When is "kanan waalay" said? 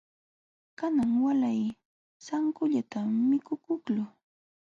0.77-1.61